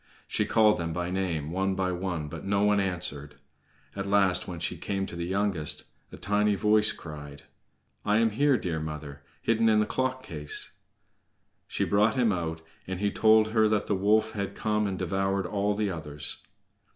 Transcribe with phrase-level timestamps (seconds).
[0.27, 3.35] She called them by name, one by one, but no one answered.
[3.95, 7.43] At last, when she came to the youngest, a tiny voice cried:
[8.03, 10.71] "I am here, dear mother, hidden in the clock case."
[11.67, 15.45] She brought him out, and he told her that the wolf had come and devoured
[15.45, 16.37] all the others.